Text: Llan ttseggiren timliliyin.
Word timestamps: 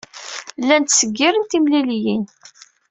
Llan 0.61 0.83
ttseggiren 0.83 1.45
timliliyin. 1.45 2.23